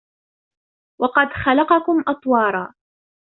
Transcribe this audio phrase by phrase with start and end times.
[1.01, 2.73] وقد خلقكم أطوارا